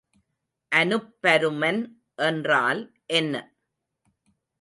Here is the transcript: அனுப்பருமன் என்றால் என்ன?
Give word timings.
அனுப்பருமன் 0.71 1.81
என்றால் 2.19 2.81
என்ன? 3.13 3.33